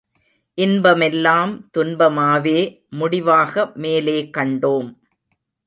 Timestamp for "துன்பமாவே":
1.77-2.57